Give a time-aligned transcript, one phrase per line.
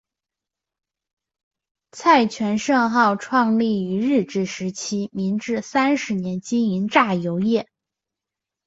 [1.91, 7.69] 蔡泉盛号创立于日治时期明治三十年经营榨油业。